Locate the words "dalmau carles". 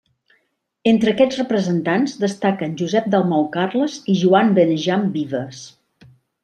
3.17-4.01